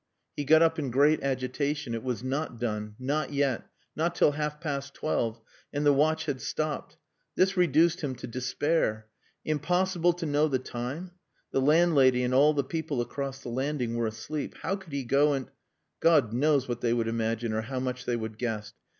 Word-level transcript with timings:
He 0.35 0.45
got 0.45 0.63
up 0.63 0.79
in 0.79 0.89
great 0.89 1.21
agitation. 1.21 1.93
It 1.93 2.01
was 2.01 2.23
not 2.23 2.59
done. 2.59 2.95
Not 2.97 3.33
yet. 3.33 3.69
Not 3.95 4.15
till 4.15 4.31
half 4.31 4.59
past 4.59 4.95
twelve. 4.95 5.39
And 5.71 5.85
the 5.85 5.93
watch 5.93 6.25
had 6.25 6.41
stopped. 6.41 6.97
This 7.35 7.55
reduced 7.55 8.01
him 8.01 8.15
to 8.15 8.25
despair. 8.25 9.05
Impossible 9.45 10.13
to 10.13 10.25
know 10.25 10.47
the 10.47 10.57
time! 10.57 11.11
The 11.51 11.61
landlady 11.61 12.23
and 12.23 12.33
all 12.33 12.55
the 12.55 12.63
people 12.63 12.99
across 12.99 13.43
the 13.43 13.49
landing 13.49 13.93
were 13.93 14.07
asleep. 14.07 14.55
How 14.63 14.75
could 14.75 14.91
he 14.91 15.03
go 15.03 15.33
and... 15.33 15.51
God 15.99 16.33
knows 16.33 16.67
what 16.67 16.81
they 16.81 16.93
would 16.93 17.07
imagine, 17.07 17.53
or 17.53 17.61
how 17.61 17.79
much 17.79 18.05
they 18.05 18.15
would 18.15 18.39
guess. 18.39 18.73